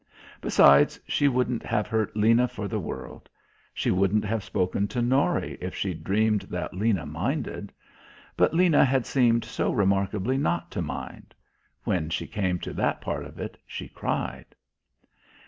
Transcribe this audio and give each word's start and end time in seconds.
Besides, 0.41 0.99
she 1.07 1.27
wouldn't 1.27 1.61
have 1.61 1.85
hurt 1.85 2.17
Lena 2.17 2.47
for 2.47 2.67
the 2.67 2.79
world. 2.79 3.29
She 3.71 3.91
wouldn't 3.91 4.25
have 4.25 4.43
spoken 4.43 4.87
to 4.87 4.99
Norry 4.99 5.59
if 5.61 5.75
she'd 5.75 6.03
dreamed 6.03 6.41
that 6.49 6.73
Lena 6.73 7.05
minded. 7.05 7.71
But 8.35 8.51
Lena 8.51 8.83
had 8.83 9.05
seemed 9.05 9.45
so 9.45 9.71
remarkably 9.71 10.39
not 10.39 10.71
to 10.71 10.81
mind. 10.81 11.35
When 11.83 12.09
she 12.09 12.25
came 12.25 12.57
to 12.61 12.73
that 12.73 12.99
part 12.99 13.25
of 13.25 13.37
it 13.39 13.59
she 13.67 13.89
cried. 13.89 14.55